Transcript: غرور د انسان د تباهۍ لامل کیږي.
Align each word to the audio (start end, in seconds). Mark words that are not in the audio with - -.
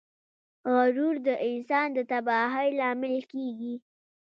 غرور 0.73 1.15
د 1.27 1.29
انسان 1.49 1.87
د 1.97 1.97
تباهۍ 2.11 2.69
لامل 2.79 3.15
کیږي. 3.31 3.73